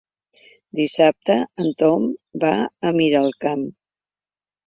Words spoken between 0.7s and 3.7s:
Dissabte en Tom va a Miralcamp.